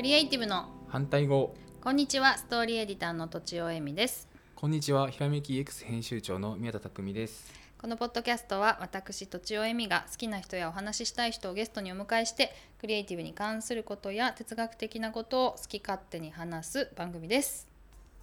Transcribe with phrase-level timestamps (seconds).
[0.00, 0.64] クリエイティブの。
[0.88, 1.54] 反対語。
[1.82, 4.30] こんにちはストーリーエディターのとちおえみです。
[4.56, 7.52] こんにちはひらめき X 編集長の宮田匠です。
[7.76, 17.68] このポッドキャストは私とちおえみが好きな人やお話ししたい人をゲストにお迎えしてクリエイティブに関することや哲学的なことを好き勝手に話す番組です。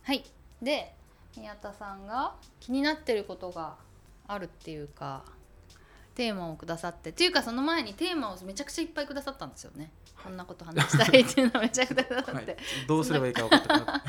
[0.01, 0.23] はい。
[0.63, 0.95] で
[1.37, 3.75] 宮田さんが気になってることが
[4.27, 5.25] あるっていうか
[6.17, 9.91] テーマをくださってっていうかその前にテーマをめちゃくちゃいっぱいくださったんですよね、
[10.23, 12.57] こんなこと話したいっていうのをめちゃくちゃくださって、 はい、
[12.87, 14.03] どうすればいいか分かってな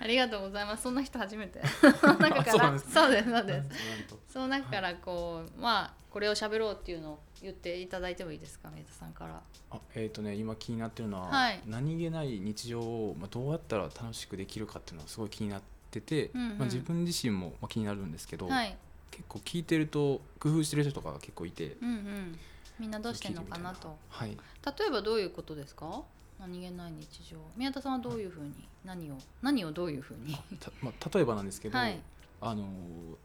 [0.00, 0.84] ありがとうございます。
[0.84, 1.60] そんな人初めて。
[2.00, 2.68] そ の中から。
[2.68, 4.32] あそうですそうですそうです。
[4.32, 9.42] その中からこう、まあこれを喋ろうっていうのを言っていただいてもいいですか宮田さんから。
[9.70, 11.60] あえっ、とね今気になってるのは、はい。
[11.66, 16.58] 何気ない日常を、まあ、どうやったら楽しくできるかっていうのはすごい気になってて、うんうん。
[16.58, 18.76] まあ、自分自身も、まあ、気になるんですけど、はい
[19.12, 22.38] 結構聞いてると工夫してる人とかが結構いてうんうん。
[22.80, 23.96] みんなどうしてんのかなと。
[24.08, 24.30] はい。
[24.30, 26.02] 例えばどういうことですか？
[26.40, 27.36] 何気ない日常。
[27.56, 28.52] 宮田さんはどういうふうに
[28.84, 30.34] 何を何をどういうふうに？
[30.58, 32.00] た まあ、例えばなんですけど、はい。
[32.40, 32.66] あの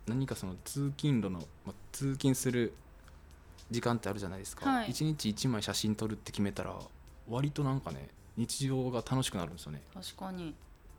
[0.05, 2.73] 何かその通勤路の、まあ、通勤する
[3.71, 4.91] 時間ってあるじゃないですか、はい。
[4.91, 6.77] 一日1枚写真撮るって決めたら
[7.27, 9.81] 割となんかね日常が楽しくなるんですよね。
[9.93, 10.53] 確かに。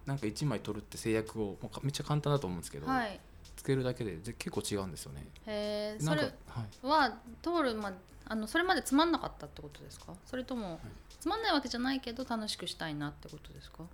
[0.06, 3.20] なんか1枚撮るって制約をもうかめっちゃ簡単だと思うんですけど、はい。
[3.27, 3.27] つ
[3.68, 5.26] けるだけでぜ結構違うんですよね。
[5.46, 6.32] へえそれはい。
[6.86, 7.92] は通るま
[8.24, 10.14] あのそれまでつまんなかったってことですか？
[10.24, 10.80] それとも、
[11.20, 13.84] つまんないわけじゃないけど楽しくしたいなってことですか？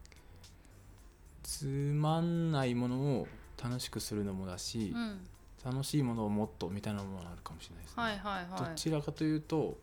[1.43, 3.29] つまんないものを
[3.63, 5.27] 楽しくするのもだしう、ん。
[5.65, 8.71] 楽しいものをもっとみたいなのもあるかもしれないですね、はいはいはい。
[8.71, 9.79] どちらかというと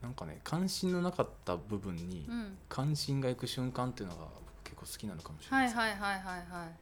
[0.00, 2.56] なんかね関心のなかった部分にうん。
[2.68, 4.26] 関心がいく瞬間っていうのが
[4.64, 6.44] 結構好きなのかもしれなはいいです、はいはいはいはい。
[6.50, 6.76] はい。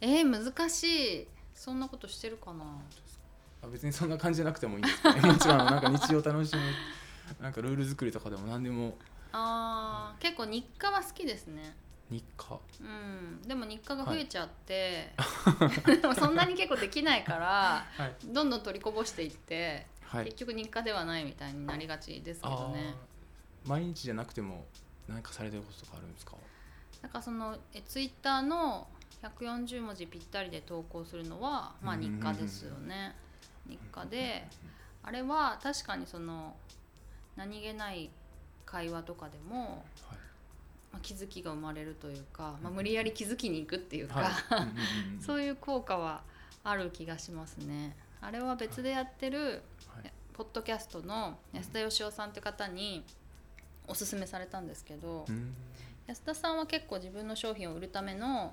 [0.00, 2.64] えー、難しいそんなことしてるかな？
[3.62, 6.62] あ別にそんな感じじゃなくてもいいんですけど、ね、 もちろんなんか日常楽しむ
[7.42, 8.96] なんかルール作りとかでも何でも。
[9.32, 11.74] あー結構日課は好きですね。
[12.10, 12.58] 日課？
[12.80, 13.42] うん。
[13.42, 15.12] でも日課が増えちゃって、
[16.00, 20.26] でもそんなに結構できないからはい、どんどん取りこぼしていって、はい。
[20.26, 22.94] 結、局日課ではないみたいになりがちですけどね。
[23.64, 24.66] 毎日じゃなくても
[25.08, 26.36] 何かされてることとかあるんですか？
[27.02, 28.86] なんかそのえツイッターの
[29.28, 33.14] 140文字ぴったりで投稿するのはまあ日課ですよね。
[33.66, 34.46] 日課で
[35.02, 36.54] あれは確かにその
[37.36, 38.10] 何気ない
[38.64, 40.18] 会話とかでも、はい。
[40.92, 44.32] まあ、気づきが生まれるというか、まあ、無理やり気づきに行くっていうか、はい。
[45.20, 46.22] そういう効果は
[46.62, 47.96] ある気がしますね。
[48.20, 49.62] あれは別でやってる
[49.94, 50.12] はい。
[50.32, 53.04] ポッドキャストの安田義雄さんって方に
[53.86, 55.54] おすすめされたんですけど、うん。
[56.06, 58.52] 安田さんは結構自分の商品を売るための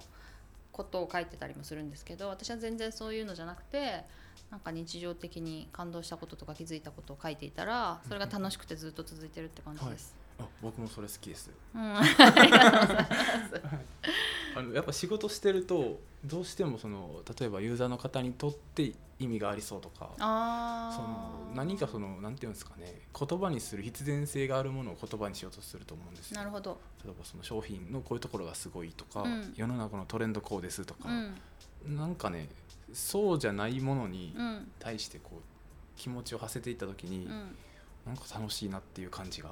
[0.71, 4.03] ことを書いてたりもするんですけど私は全然そういうのじゃなくて
[4.49, 10.15] なんか日常的に感動したこととか気づいたことを書いていたらそれが楽しくてずっと続いてるって感じです。
[10.39, 13.61] あ僕もそれ好きですうん、 ありがとうございます。
[14.55, 26.37] あのやっぱ仕事してるとどうしてもその例えばユーザーの方にとって意味がありそうとかあその何かそのなんていうんですかね言葉にする必然性があるものを言葉にしようとすると思うんですよ。
[26.37, 26.79] なるほど。
[27.03, 29.53] 例えばその商品のこういうところがすごいとか、うん。
[29.55, 31.95] 世の中のトレンドこうですとかう、ん。
[31.95, 32.49] なんかね
[32.93, 34.71] そうじゃないものにうん。
[34.79, 37.55] 対してこう気持ちを馳せていった時に、うん。
[38.05, 39.51] なんか楽しいなっていう感じが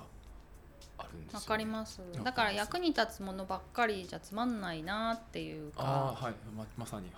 [0.99, 2.01] あるんですよ、わね、かります。
[2.23, 5.83] だから役に立つものばっかりじゃつまんないなっていうか。
[5.83, 6.33] ああはい。
[6.55, 7.11] ままさに。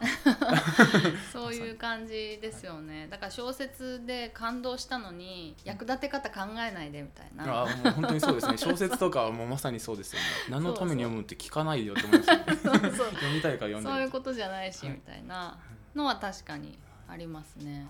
[1.34, 3.08] そういう感じですよね。
[3.10, 7.62] だから小説で感動したのに役立て方考えないでみたいな。
[7.62, 8.58] ああもう本当にそうですね。
[8.60, 10.28] 小説とかはもうまさにそうですよね。
[10.50, 12.44] 何のために読むって聞かないよって思いますよね。
[12.56, 14.96] 読みたいから読んでそういうることじゃないしはい。
[14.96, 15.58] みたいな
[15.96, 16.78] のは確かに
[17.08, 17.88] ありますね。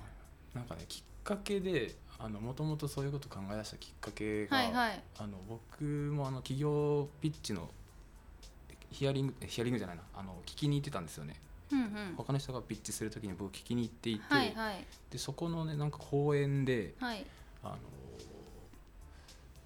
[0.53, 1.95] なんかねきっかけで
[2.29, 5.03] もともとそういうこと考え出したきっかけが、はいはい。
[5.17, 7.69] あの僕もあの企業ピッチの
[8.91, 10.03] ヒアリングヒアリングじゃないな。
[10.13, 11.39] あの聞きに行ってたんですよね、
[11.71, 12.13] うんうん。
[12.17, 14.85] 他の人がピッチする時に僕聞きに行っていて、はいはい。
[15.09, 17.25] でそこのねなんか講演ではい。
[17.63, 17.77] あの、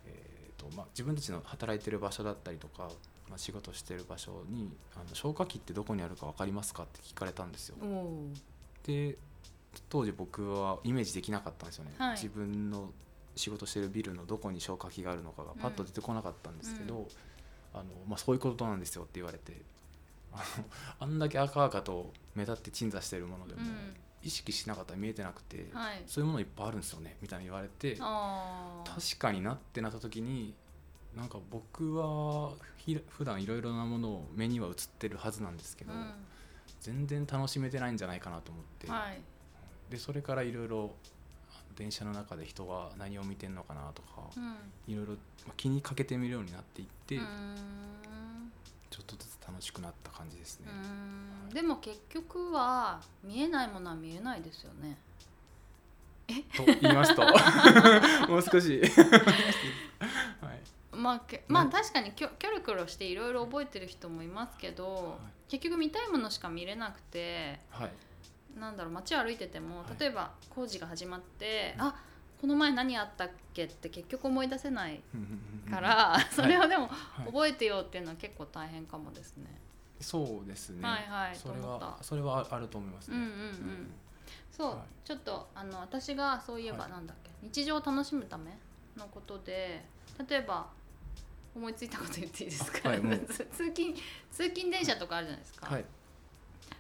[0.06, 2.90] えーとまあ、自分たちの働いてる場所だったりとか、
[3.30, 7.78] まあ、仕事してる場所にあの消火器ってどこにあるか分かりますかって聞かれたんですよ。
[7.82, 7.86] お。
[7.86, 8.30] お
[8.86, 9.18] で
[9.90, 12.12] 当時僕はイメージできなかったんですよね、はい。
[12.14, 12.92] 自分の
[13.36, 17.06] 仕事してるビルのどこに消火器があるのかがパッと出てこなかったんですけど、うん。
[17.74, 19.62] あのまあ、そういうことなんですよって言われて
[20.32, 20.44] あの
[21.00, 23.96] あんだけ赤々と目立って鎮座してるものでも、うん。
[24.24, 26.04] 意識しなかったら見えてなくて、はい。
[26.08, 30.56] そういうものいっぱいあるんですよねみたいに言われて確かになってなった時に
[31.16, 35.96] なんか僕はひ普段いろいろなものを目には映ってるはずなんですけど、う
[36.82, 39.22] 全然楽しめてないんじゃないかなと思って、んはい
[39.90, 40.92] でそれからいろいろ
[41.76, 44.94] 電車の中で人が何を見てんのかなとかうん。
[44.94, 47.18] いろいろまあ気にかけてみるようになっていって、
[48.90, 50.68] ちょっとずつ楽しくなった感じですね。
[50.68, 51.54] うーん。
[51.54, 54.98] でも結局は見えないものは見えないですよね。
[56.28, 57.22] と言いますと。
[58.28, 58.82] もう少し、
[60.42, 67.92] はい、まあけまあ確かにキョキョロキョロしていろいろ覚えてる人もいますけど、結局見たいものしか見れなくてはい
[68.60, 70.00] なんだろう街を歩いててもはい。
[70.00, 71.82] 例えば工事が始まって、うん。
[71.84, 71.96] あ
[72.42, 77.26] この前何あったっけって結局思い出せないうんうんうんから、それをでもはい。
[77.26, 79.46] 覚えてよっていうのは結構大変かもですね。
[80.00, 81.86] そうですね、はいはいそれと思った。
[81.86, 83.18] はそれはあると思いますね。
[83.18, 83.92] うんうんうん。
[84.52, 85.08] そう、はい。
[85.08, 86.92] ちょっとあの私がそういえばはい。
[86.92, 88.58] なんだっけ、日常を楽しむため
[88.98, 89.84] のことで
[90.30, 90.68] 例えば
[91.56, 93.20] 思いついたこと言っていいですか、はいもう。
[93.20, 93.96] 通 通勤
[94.30, 95.86] 通勤電車とかあるじゃないですか、はい、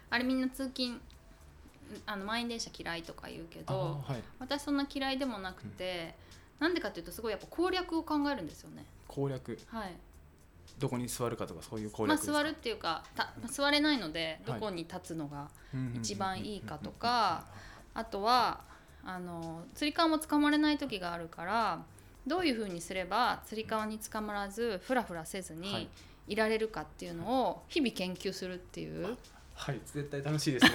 [0.09, 0.99] あれみんな通勤
[2.05, 6.15] あの満員電車嫌いとか言うけあどーはい、私そんな嫌いでもなくて、
[6.59, 8.85] なんでかっていうとすごいやっぱ攻略を考えるんですよね。
[9.07, 9.57] 攻略。
[9.67, 9.93] はい。
[10.79, 15.47] どこに座るかとかそういう攻まあ略ですか、座るっていうかた座れないのでどこに立つのが
[15.93, 17.45] 一番いいかとか
[17.93, 18.61] あとは
[19.05, 21.83] あのつり革も捕まれない時があるから
[22.27, 26.33] どういうふうにすればつり革に捕まらずフラフラせずはにい。
[26.33, 29.17] いられるかっていうのを日々研究するっていう、はい
[29.85, 30.71] 絶対楽しいですね。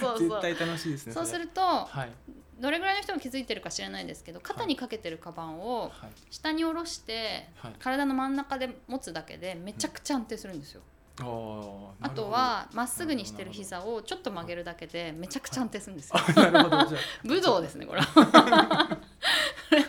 [0.00, 2.12] そう絶対楽しいですねれそうするとはい。
[2.60, 6.10] どれぐらいの人も気づいてるか知らないですけど肩にかけてるカバンをはい。
[6.30, 7.72] 下に下ろしてはい。
[7.78, 10.82] 体の真ん中で持つだけでめちゃくちゃ安定するんですよ。
[10.82, 16.20] あーあとはまっすぐにしてる膝をちょっと曲げるだけでめちゃくちゃ安定するんですよ。
[16.34, 16.84] なるほど。
[16.86, 18.98] じゃ武道ですねこれは。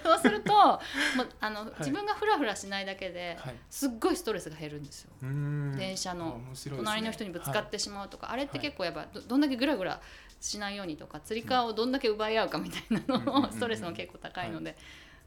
[0.03, 0.79] そうするとも
[1.23, 1.73] うあの、い。
[1.79, 3.55] 自分がフラフラしないだけであはい。
[3.69, 5.11] すっごいストレスが減るんですよ。
[5.21, 6.39] 電車の
[6.77, 10.01] 隣の人にぶつかってしまうとか、あれってはい結構やっぱどどんだけグラグラ
[10.39, 14.75] しないようにとかつり革をどんだけ奪い合うかみたいなのをストレスも結構高いので、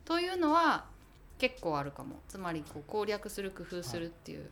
[0.04, 0.84] というのは
[1.38, 2.20] 結構あるかも。
[2.28, 4.50] つまりこう攻略する工夫するっていう、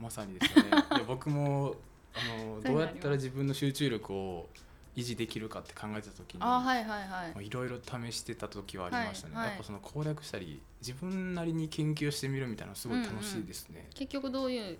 [0.00, 0.70] まさにですよね。
[0.92, 1.74] いや僕も
[2.14, 4.48] あのどうやったら自分の集中力を
[4.96, 7.08] 維持できるかって考えた時にああはいはいはい。
[7.08, 9.50] まあいろいろ試してた時はありましたね、はいはい。
[9.50, 14.78] やっぱその攻略したり自分なりに研究してみるみたいなのすごい楽しいですね、結局どういう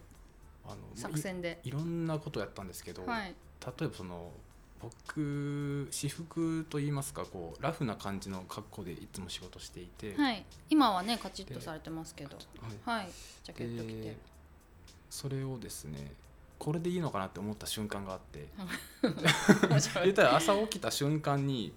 [0.95, 3.35] 作戦で、いいろんなことやったんですけど、はい。
[3.65, 4.33] 例えばその
[4.81, 12.37] 僕私服といいますかこうラフな感じの格好でいつも仕事していて、はい、今はねカチッとされてますけど。
[12.85, 13.01] はい。
[13.03, 13.11] はい。
[13.45, 14.01] ジャケット着て。
[14.03, 14.17] で
[15.11, 16.13] それをですね
[16.59, 18.49] これでいいのかなって思った瞬間があって。
[20.03, 21.73] 言ったら朝起きた瞬間に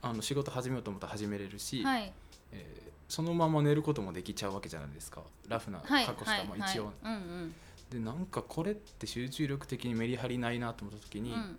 [0.00, 2.12] あの仕事始めようと思ったら始めれるし、はい。
[2.52, 5.22] えーそのまま寝ることもできちゃうわけじゃないですか。
[5.46, 6.06] ラフなはい。
[6.06, 7.06] 格好した、まあ、一応、はい。
[7.06, 7.54] はいうん。
[7.90, 11.36] でなんかこれって集中力的にメリハリないなと思った時に、うん。
[11.36, 11.58] うん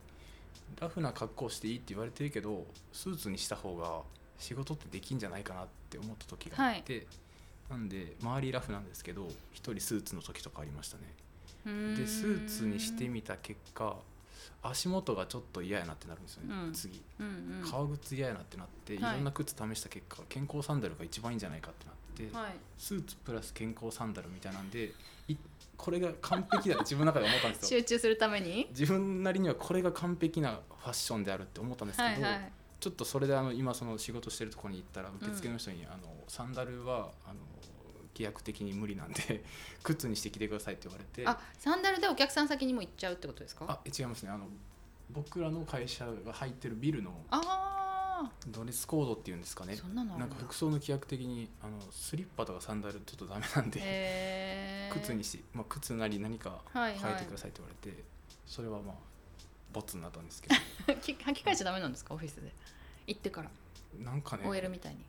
[0.79, 4.01] ラフな格好していいって言われてるけどスーツにした方が
[4.37, 7.07] 仕事ってできんじゃないかなって思った時があって、
[7.69, 11.03] なんで周りラフなんですけど一人スーツの時とかありましたね。
[11.95, 13.97] でスーツにしてみた結果
[14.61, 16.73] 足元がちょっと嫌やなってなるんですよね、うん。
[16.73, 17.01] 次。
[17.19, 17.69] うんうん。
[17.69, 19.13] 革靴嫌やなってなって、はい。
[19.13, 22.55] い、ろんな靴試した結果健康サンダルが一番いいんじゃないかってなって、はい。
[22.77, 24.93] スーツプラス健康サンダルみたいなんで
[25.27, 25.35] い
[25.77, 27.79] これが完璧だって自分の中で思ったんですよ。
[27.81, 28.67] 集中するために？
[28.69, 32.51] 自分なりにはこれが完璧なファッションであるって思ったんですけど、はいはい
[32.85, 37.39] ちょっとそれであの今その仕事してるところに行ったら受付の人に、あのサンダルはあの
[38.13, 39.43] 規約的に無理なんで
[39.81, 41.27] 靴にしてきてくださいって言われて。
[41.27, 43.65] あサンダルでお客さん先にも行っちゃうってことですか？
[43.67, 44.29] あ違いますね。
[44.29, 44.47] あの
[45.09, 49.73] 僕らの会社が入ってるビルのあドレスコードっていうんですかね。
[49.73, 56.99] ーそんなのあなんか服装の規約的にあのスリッパとかサンダルちょっとダメなんで、 靴にし、まあ、靴なり何かはいはい。
[56.99, 58.03] 変えてくださいって言われて、
[58.45, 58.95] それはまあ
[59.73, 60.55] ボツになったんですけど。
[61.01, 62.13] き履き替えちゃダメなんですか？
[62.13, 62.53] オフィスで
[63.07, 63.49] 行ってから。
[64.03, 64.43] なんかね。
[64.47, 64.99] OL みたいに。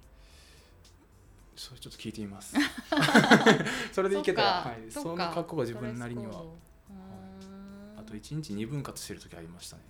[1.56, 2.54] それちょっと聞いてみます。
[3.92, 6.44] それでいけたら、はい、その格好が自分なりには。
[7.96, 9.82] あと1日2分割してる時ありましたね。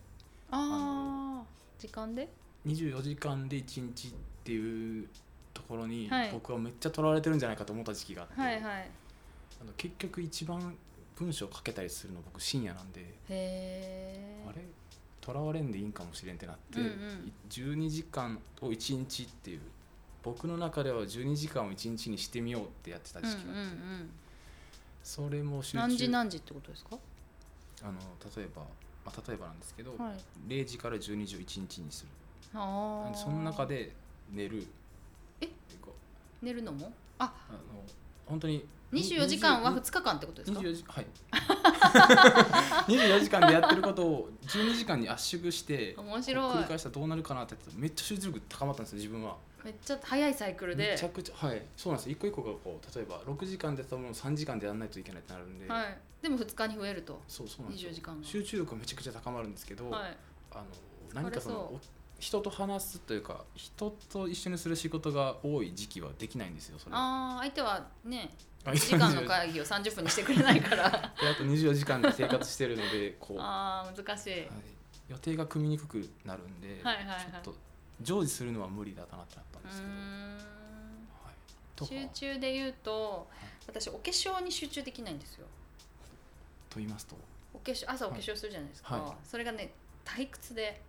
[0.50, 1.80] あー。
[1.80, 2.28] 時間で
[2.64, 4.12] ？24時間で1日っ
[4.44, 5.08] ていう
[5.52, 6.30] ところにはい。
[6.30, 8.90] 僕はめっちゃ取られてるんじゃないかと思った時期があって、はいはい。
[9.60, 10.76] あの結局一番
[11.16, 14.62] 文章書けたりするの僕深夜なんで、へえあれ？
[15.26, 17.32] とらわれんでいいんかもしれんってなって、うんうん。
[17.50, 19.60] 12時間を1日っていう
[20.22, 24.10] 僕の中では12時間を1日にしてみようってやってたうんうん時期があって、うん
[25.02, 25.78] それも集中。
[25.78, 26.96] 何時何時ってことですか？
[27.82, 27.92] あの
[28.36, 28.62] 例えば、
[29.04, 30.14] まあ、例えばなんですけど、はい。
[30.48, 32.08] 0時から12時を1日にする。
[32.52, 32.58] そ
[33.30, 33.92] の中で
[34.32, 34.66] 寝る。
[35.40, 35.48] え？
[36.42, 36.92] 寝るのも？
[37.18, 37.32] あ。
[37.48, 37.58] あの
[38.26, 41.06] 本当に24時間は2日間ってことですか？24時はい。
[42.92, 46.54] 24時間でやってることを12時間に圧縮して面白い。
[46.54, 49.36] 繰り返したらどうなるかなってやってめっちゃ集中力高まったんですよ自分は。
[49.64, 50.90] めっちゃ早いサイクルで。
[50.92, 51.62] めちゃくちゃはい。
[51.76, 52.10] そうなんです。
[52.10, 57.20] 一個一個がこう例えば6時間でやったものを3時間でやらないといけないってなるんで、はい、でも2日に増えると。
[57.26, 57.90] そうそうなんですよ。
[57.90, 60.16] 24時間が集中力がめちゃくちゃ高まるんですけど、はい。
[60.52, 60.64] あの
[61.12, 61.80] 何かその
[62.18, 66.92] 人と話すというか人と一緒にする仕事が多い時期はできないんですよそれ。
[66.94, 70.90] ああ相手はねあ1時間の会議を30分にしてくれないから。
[71.20, 74.40] であと24時間で生活してるのでこう、はああ難しい。
[74.40, 74.46] い、
[75.08, 77.20] 予定が組みにくくなるんで、はいはいはい。
[77.20, 77.56] ちょっと
[78.02, 79.86] 常時するのは無理だなってなったんうですけ
[81.94, 83.28] ど、はい、集中で言うと
[83.66, 85.46] 私お化粧に集中できないんですよ。
[86.68, 87.16] と言いますと。
[87.54, 89.16] お化粧朝お化粧するじゃないですか、はい。
[89.26, 89.72] それがね
[90.04, 90.82] 退屈で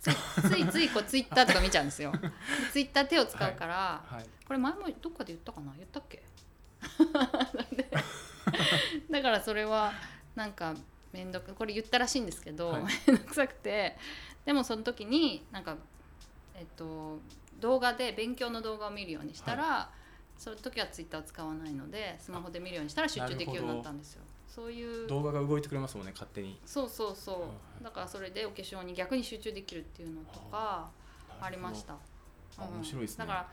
[0.00, 2.12] ついついついこうツイッターとか見ちゃうんですよ。
[2.12, 2.30] で
[2.72, 4.24] ツイッター手を使うから、はい。
[4.46, 5.72] これ前もどっかで言ったかな？
[5.76, 6.18] 言ったっけ？
[6.18, 6.24] で
[9.10, 9.92] だからそれは
[10.34, 10.74] なんか
[11.12, 12.82] 面倒くこれ言ったらしいんですけど、はい。
[12.82, 13.96] 面倒くさくて。
[14.44, 15.76] でもその時になんか
[16.54, 17.18] えっと
[17.60, 19.90] 動画で勉強の動画を見るようにしたら、
[20.36, 24.22] その時はツイッターを使わないのでスマホで見るようにしたら集中できるようになったんですよ。
[24.46, 25.06] そういう。
[25.08, 26.60] 動画が動いてくれますもんね勝手に。
[26.66, 27.50] そうそうそう、はい
[27.84, 30.90] だからそれでお化粧に逆に集中できるっていうのとか
[31.40, 31.94] ありました。
[31.94, 31.98] あ
[32.60, 32.76] うん。
[32.76, 33.26] 面白いですね。
[33.26, 33.48] だから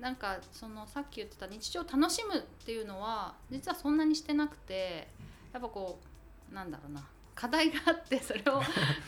[0.00, 5.08] なんかそのさっき言ってた日常を楽しむっていうのは実はそんなにしてなくて
[5.52, 5.98] やっぱこ
[6.50, 7.02] うなんだろうな
[7.34, 8.62] 課題があってそれを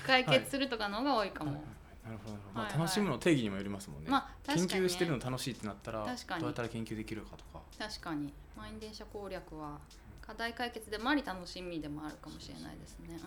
[0.06, 1.78] 解決するとかの方が多いかも、はいはい
[2.08, 2.80] なるほどまあ、はいはい。
[2.80, 7.60] 楽しむの定義にもよりますもんね、まあね、研究してるの楽しいってなったらどうやったら研究できるかとか。
[7.78, 8.32] 確かに。
[8.56, 9.78] 満員電車攻略は
[10.22, 13.08] 課題解決でもあり楽しみでもあるかもしれないですね。
[13.08, 13.18] うんうん。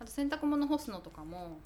[0.00, 1.56] あと洗濯物干すのとかも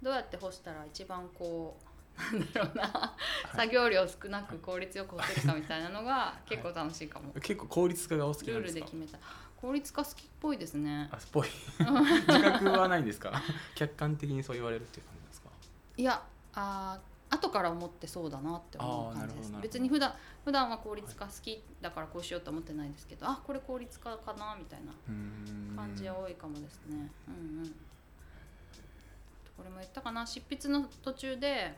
[0.00, 3.16] どうやって干したら一番こうなんだろうな、
[3.54, 8.80] 作業量少なく効率よく干せるかみたいなのが結構楽しいかも、結構効率化がお好きなルーんですか？
[8.80, 9.18] ルで決めた。
[9.56, 11.08] 効率化好きっぽいですね。
[11.10, 11.48] あっぽい。
[12.28, 13.32] 自覚はないんですか？
[13.74, 15.48] 客観的にそう言われるっていう感じですか？
[15.96, 16.22] いや
[16.54, 19.62] あー後から思ってそうだなって思う感じでするほどなるほど。
[19.62, 25.76] 別に普段普段は効率化好きだからこうしようと思ってないですけどあこれ効率化かなみたいなうーん。
[25.76, 27.10] 感じは多いかもですね。
[27.26, 27.74] うんうん。
[29.56, 30.26] これも言ったかな。
[30.26, 31.76] 執筆の途中で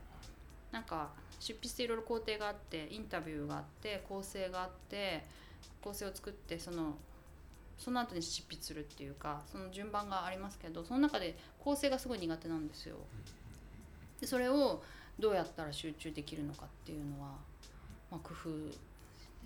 [0.77, 1.09] なんか
[1.41, 5.25] 執筆っていろいろ工程があってインタビューがあって構成があって
[5.81, 6.97] 構成を作ってその
[7.79, 12.97] その後に執筆するっていうかその順番がありますけどその中で構成がすごい苦手なんですよ。
[14.21, 14.83] でそれを
[15.19, 17.31] どうやったら集中できるのかっていうのは、
[18.11, 18.51] まあ、工夫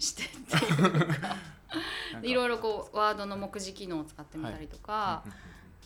[0.00, 5.38] してってい いろいろこうワードの目次機能を使ってみたりとか、うんうん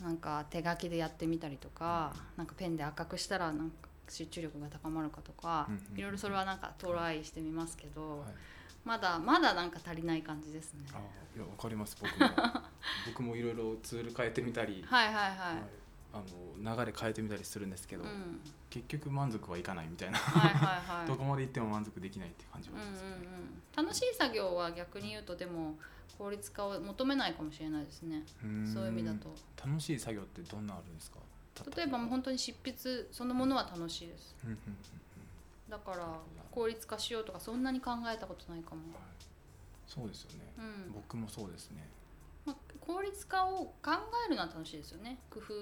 [0.02, 8.28] なんか手書きでやってみたりとか、なんかペンで赤くしたらなんか集中力が高まるかとか、うんうんいろいろそれはなんかトライしてみますけど、うんはい。
[8.84, 10.84] まだまだなんか足りない感じですね。
[10.92, 10.98] あ
[11.36, 12.30] いやわかります僕も。
[13.06, 15.28] 僕もいろいろツール変えてみたり、はいはいはい。
[15.28, 15.62] はい。
[16.12, 16.22] あ
[16.62, 21.06] の流れ変えてみたりするんですけど、うん、結局満足はいかないみたいな、はいはいはい。
[21.10, 25.76] どこまで行っても満足できないって感じはありますね、うんうんうん、楽しい作業は逆に言うとでも
[26.16, 28.22] 効率化を求めないかもしれないですね。
[28.72, 29.34] そういう意味だと。
[29.66, 31.18] 楽しい作業ってどんなあるんですか？
[31.76, 34.34] 例えばもう本当に執筆そのものは楽しいです。
[34.44, 34.76] うんうんうん
[35.70, 36.06] だから
[36.50, 38.94] 効率化しようとかそんなに考えたことないかも、うん
[39.86, 40.92] そうですよね、うん。
[40.92, 41.86] 僕もそうですね。
[42.44, 43.92] まあ、効率化を考
[44.26, 45.18] えるのは楽しいですよね。
[45.30, 45.52] 工夫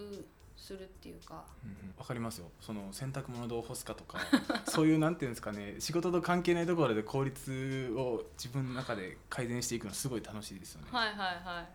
[0.56, 1.44] するっていうか。
[1.64, 1.94] うんうん。
[1.98, 2.50] わかりますよ。
[2.60, 4.18] その洗濯物どう干すかとか
[4.66, 5.76] そういうなんていうんですかね。
[5.80, 11.68] 仕事と関係ないところで効率を自分の中で改善していくのすごい楽しいですよね、はいはいはい。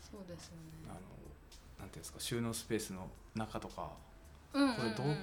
[0.00, 0.54] そうですよ
[0.88, 1.06] あのね
[1.78, 3.90] なんていうんですか収納スペースの中とか
[4.52, 5.16] うんうん、うん、これどう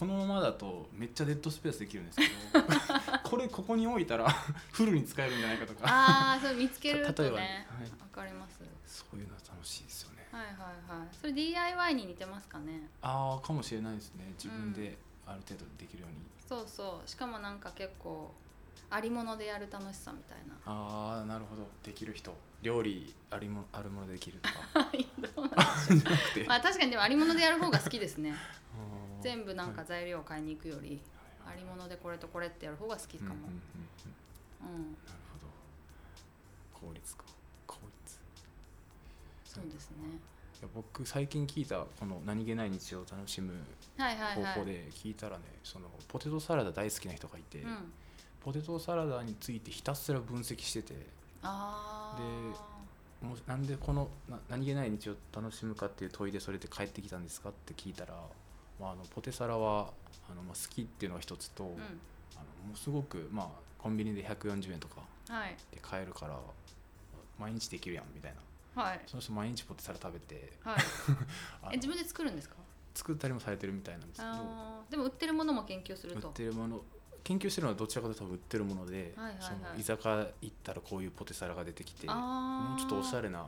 [0.00, 2.24] このままだとめっちゃデッドスペースできるんですけ
[2.58, 2.64] ど
[3.28, 4.30] これここに置いたら
[4.72, 5.80] フルに使えるんじゃないかとか。
[5.84, 7.90] ああそれ見つけると例えばねねはい。
[7.90, 8.60] わかります。
[8.86, 10.26] そういうのは楽しいですよね。
[10.32, 10.54] はいはい
[11.00, 11.08] はい。
[11.14, 12.88] それ DIY に似てますかね。
[13.02, 14.32] ああかもしれないですね。
[14.42, 16.16] 自分である程度できるように、
[16.48, 17.08] そうそう。
[17.08, 18.32] しかもなんか結構
[18.88, 20.54] ありものでやる楽しさみたいな。
[20.64, 21.68] ああなるほど。
[21.82, 24.90] できる人料理ありもあるものでできるとか。
[26.46, 28.34] まあ確かにでもありものでやる方が好きですね。
[29.22, 31.00] 全部なんかはい材料を買いに行くより
[31.44, 31.54] はい。
[31.54, 33.34] ありものでこれとこれってやる方が好きかも。
[33.34, 33.52] うんうんうん
[34.66, 34.76] うん。
[34.76, 34.82] うん。
[34.82, 35.38] なるほ
[36.82, 36.86] ど。
[36.86, 37.24] 効率か。
[37.66, 38.18] 効率。
[39.44, 39.96] そうですね。
[40.60, 43.54] いや僕最近聞いたこの何気ない日常を楽しむ
[43.96, 47.92] 方法で聞いたらねそのポテトサラダ大好きな人がいて、うん。
[48.40, 50.94] ポテトサラダについてひたすら分析してて
[51.42, 58.14] ああもうなんでこのな何気ない日を楽しむかっていう問いでそれで帰ってきたんですかって聞いたら、
[58.80, 59.90] まあ、あのポテサラは
[60.30, 61.70] あの、まあ、好きっていうのが一つと、うん。
[61.70, 63.46] あのもうすごく、まあ、
[63.78, 65.56] コンビニで140円とかはい。
[65.72, 66.38] で買えるから
[67.38, 68.34] 毎日できるやんみたい
[68.74, 68.82] な。
[68.82, 69.00] はい。
[69.06, 70.76] その人毎日ポテサラ食べてはい。
[71.72, 72.56] え自分で作るんですか？
[72.94, 74.84] 作ったりもされてるみたいなんですけど。
[74.90, 76.80] でも売ってるものも研究する売っとてるもの
[77.24, 79.42] 研究してるのはどちらかというと多分売ってるもので、はいはいはい。
[79.42, 83.46] その居酒屋行ったらこういうポテサラが出てきてもうちょっとおしゃれな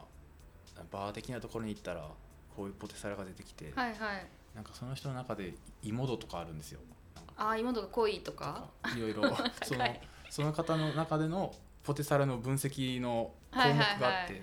[0.91, 2.09] バー的なところに行ったら
[2.57, 3.99] こういうポテサラが出てきて、はいはい。
[4.55, 6.81] なんかその人の中で芋度とかあるんですよ。
[7.37, 9.23] ああ芋とか濃いととかかいろいろ。
[9.64, 10.00] そのはい。
[10.29, 14.41] その方の中でのポテサラの分析の項目があって、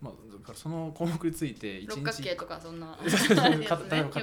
[0.00, 2.96] まあ、だからその項目について一六角日形とかそんな。
[2.96, 3.06] ね。
[3.06, 4.20] 例えば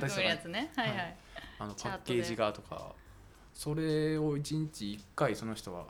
[0.49, 0.71] ね。
[0.75, 1.17] はいはい、はい。
[1.59, 2.95] あのパッケージがとか
[3.57, 5.85] それを一日1回その人は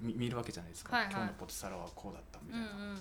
[0.00, 1.12] 見見るわけじゃないですか、はいはい。
[1.14, 2.98] 今日のポテサラはこうだったみうんうたいな、ん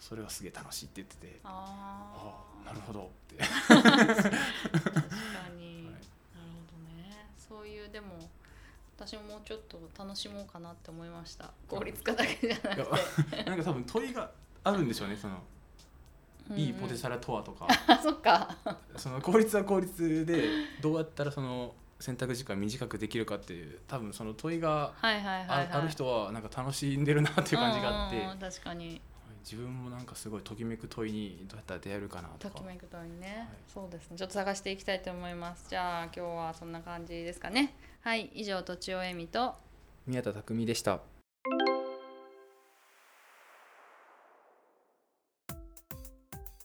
[0.00, 1.40] それがすげえ楽しいって言ってて。
[1.44, 3.36] あああなるほどって。
[3.36, 3.94] 確かに、 はい。
[3.94, 4.34] なる
[5.86, 7.28] ほどね。
[7.38, 8.28] そういうでも
[8.98, 11.52] 私ももうちょっと楽しもうかなって思いました。
[11.68, 13.44] 効率化だけじゃなくて。
[13.44, 14.32] なんか多分問いが
[14.64, 15.40] あるんでしょうねその
[16.56, 18.56] いいポテラサラとはとか、あ そっか。
[18.96, 20.48] その効率は効率で
[20.80, 29.00] どうやったらその選択時間短くできるかっていう多分その問いがはいはいはい、あ,、る人はなんか楽しんでるなっていう感じがあって、うんうんうん確かに。
[29.42, 32.58] 自分もなんかすごいときめく問いにどうやったら出会えるかなとか。
[32.58, 33.58] ときめくとにね、はい。
[33.72, 34.18] そうですね。
[34.18, 35.66] ちょっと探していきたいと思います。
[35.68, 37.74] じゃあ今日はそんな感じですかね。
[38.02, 39.54] はい以上とちおえみと。
[40.06, 41.00] 宮田匠でした。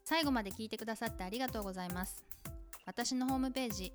[0.03, 2.23] 最後まで聞いてくださってありがとうございます。
[2.85, 3.93] 私のホームページ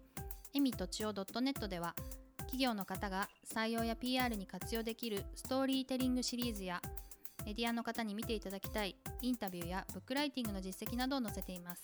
[0.53, 1.95] えみとちお .net では
[2.39, 6.83] 企業の方が採用や PR に活用できるストーリーテリングシリーズや
[7.47, 11.83] メディアの方に見ていただきたいインタビューやブックライティングの実績などを載せています。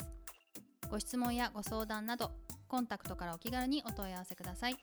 [0.90, 2.30] ご質問やご相談など
[2.68, 4.76] コンタクトからお気軽にお問い合わせください。